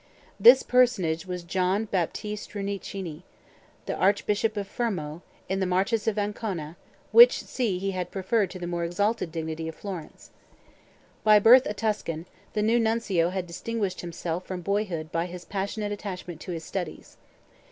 [0.39, 3.21] This personage was John Baptist Rinuccini,
[3.87, 6.75] Archbishop of Fermo, in the Marches of Ancona,
[7.11, 10.31] which see he had preferred to the more exalted dignity of Florence.
[11.23, 15.91] By birth a Tuscan, the new Nuncio had distinguished himself from boyhood by his passionate
[15.91, 17.17] attachment to his studies.